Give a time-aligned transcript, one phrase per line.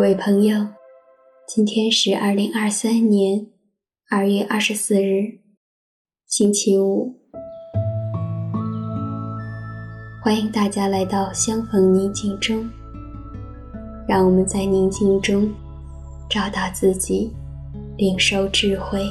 [0.00, 0.66] 各位朋友，
[1.46, 3.48] 今天是二零二三年
[4.08, 5.40] 二月二十四日，
[6.26, 7.14] 星期五。
[10.24, 12.66] 欢迎大家来到相逢宁静中，
[14.08, 15.52] 让我们在宁静中
[16.30, 17.36] 找到自己，
[17.98, 19.04] 领受智慧。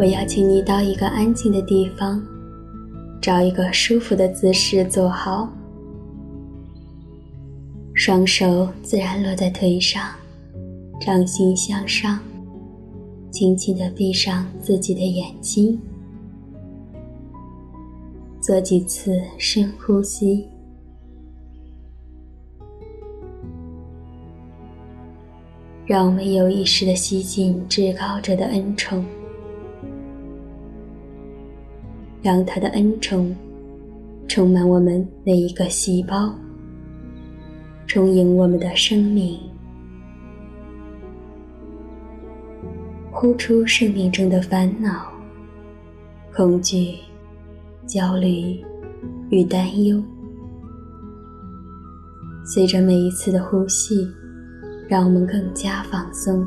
[0.00, 2.26] 我邀请你到一个安静的地方，
[3.20, 5.46] 找一个舒服的姿势坐好，
[7.92, 10.02] 双手自然落在腿上，
[11.02, 12.18] 掌心向上，
[13.30, 15.78] 轻轻地闭上自己的眼睛，
[18.40, 20.48] 做几次深呼吸，
[25.84, 29.04] 让我们有意识地吸进至高者的恩宠。
[32.22, 33.34] 让他的恩宠
[34.28, 36.34] 充满我们每一个细胞，
[37.86, 39.40] 充盈我们的生命，
[43.10, 45.10] 呼出生命中的烦恼、
[46.34, 46.94] 恐惧、
[47.86, 48.62] 焦虑
[49.30, 50.02] 与担忧。
[52.44, 54.06] 随着每一次的呼吸，
[54.88, 56.46] 让我们更加放松。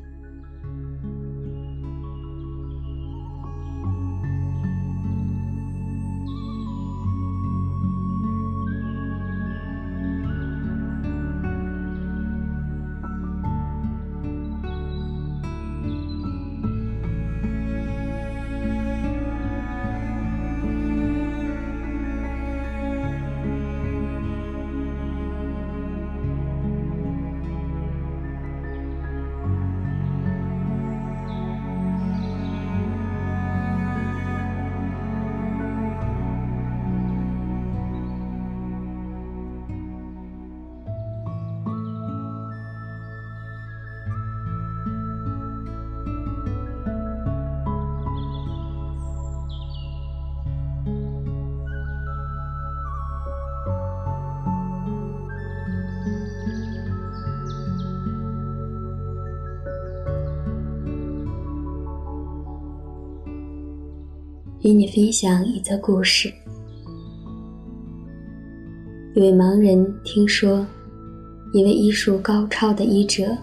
[64.63, 66.31] 与你分享一则故事。
[69.15, 70.65] 一位盲人听说，
[71.53, 73.35] 一位医术高超的医者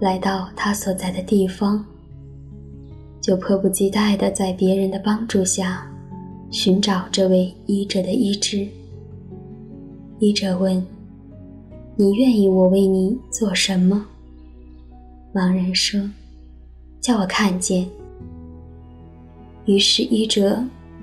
[0.00, 1.84] 来到他所在的地方，
[3.20, 5.88] 就迫不及待地在别人的帮助下
[6.50, 8.66] 寻找这位医者的医治。
[10.18, 10.84] 医者问
[11.94, 14.04] ：“你愿意我为你做什么？”
[15.32, 16.00] 盲人说
[17.00, 17.88] ：“叫我看见。”
[19.66, 20.62] 于是医者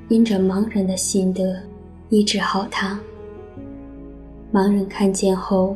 [0.09, 1.61] 因着盲人的心得，
[2.09, 2.99] 医治好他。
[4.53, 5.75] 盲人看见后，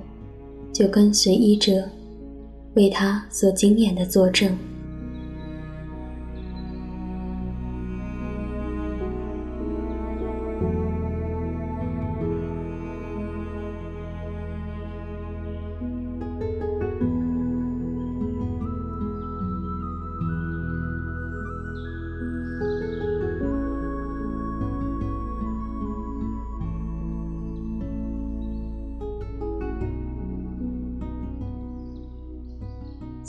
[0.72, 1.84] 就跟随医者，
[2.75, 4.57] 为他所经验的作证。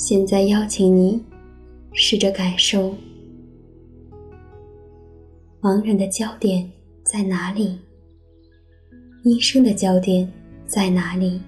[0.08, 1.22] 现在邀请你
[1.93, 2.96] 试着感受，
[5.60, 6.66] 盲人的焦点
[7.02, 7.78] 在哪里？
[9.22, 10.26] 医生的焦点
[10.64, 11.43] 在哪里？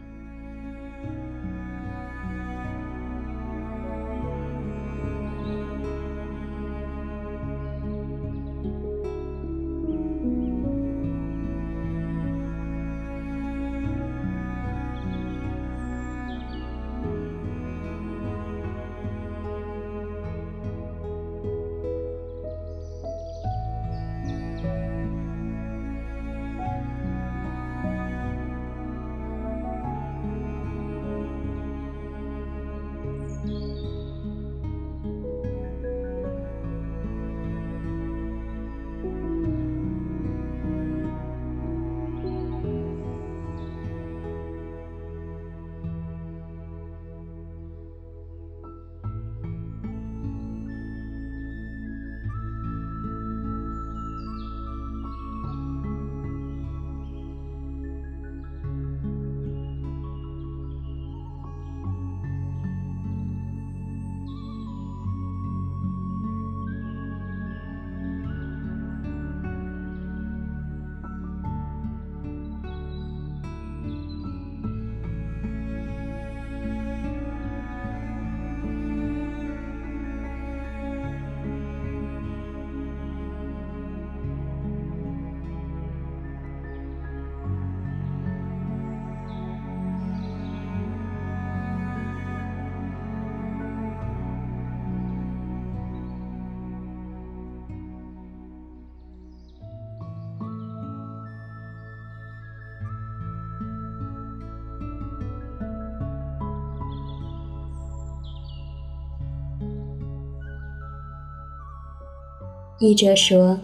[112.80, 113.60] 译者说：“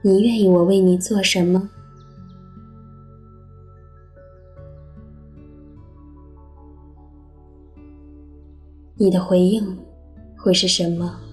[0.00, 1.68] 你愿意我为你做什么？”
[8.96, 9.76] 你的回应
[10.38, 11.25] 会是什么？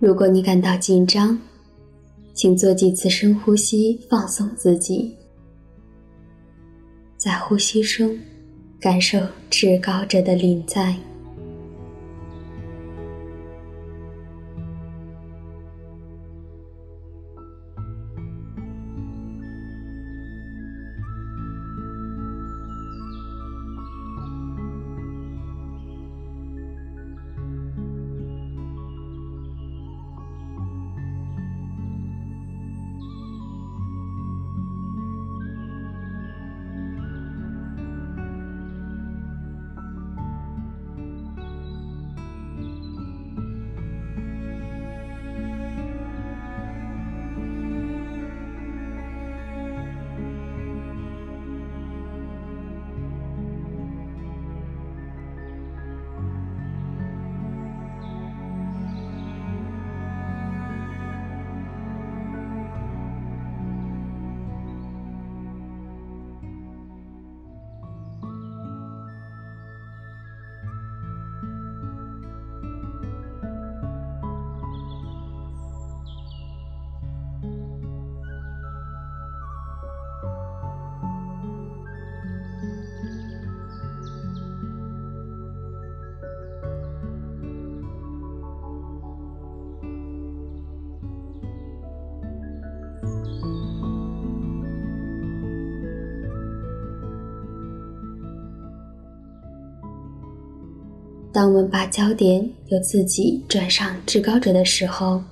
[0.00, 1.36] 如果你感到紧张，
[2.32, 5.16] 请做几次深呼吸，放松自己。
[7.16, 8.16] 在呼吸中，
[8.78, 9.18] 感受
[9.50, 10.94] 至高者的临在。
[101.32, 105.22] 当我们把焦点由自己转上至高者的时候，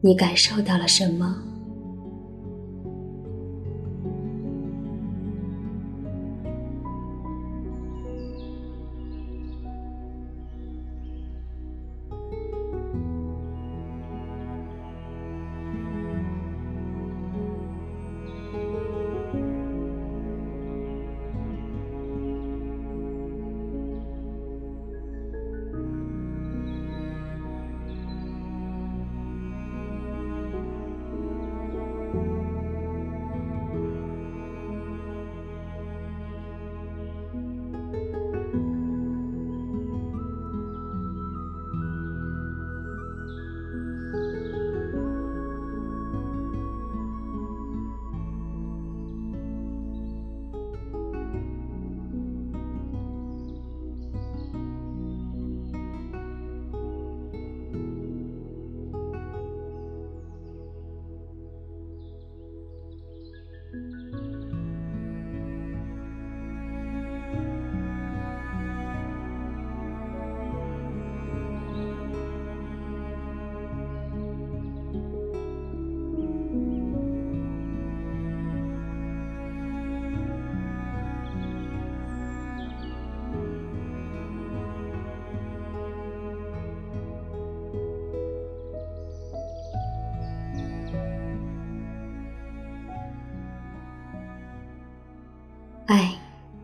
[0.00, 1.36] 你感受到了什么？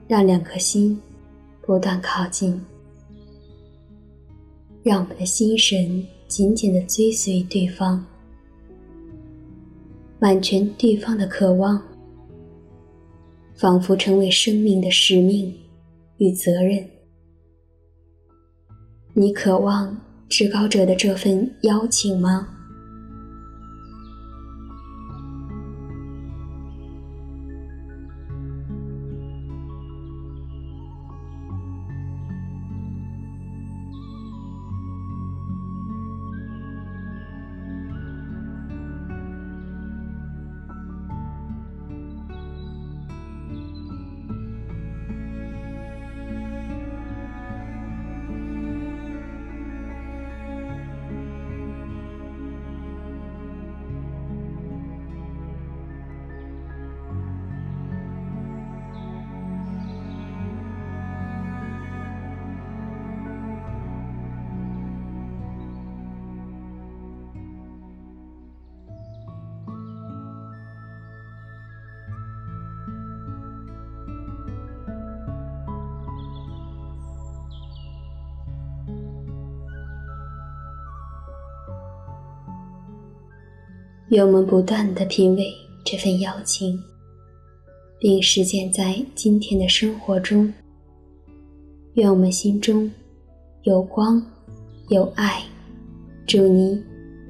[0.08, 1.00] 让两颗心
[1.62, 2.60] 不断靠近，
[4.82, 8.04] 让我们的心神紧紧地追随对方，
[10.20, 11.82] 满全对方的渴望，
[13.56, 15.52] 仿佛成为生命的使命
[16.18, 16.88] 与责任。
[19.12, 22.55] 你渴望至高者的这份邀请吗？
[84.10, 85.52] 愿我们不断的品味
[85.84, 86.80] 这份邀请，
[87.98, 90.52] 并实践在今天的生活中。
[91.94, 92.90] 愿我们心中
[93.62, 94.24] 有光，
[94.90, 95.42] 有爱。
[96.26, 96.82] 祝你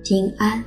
[0.05, 0.63] 平安。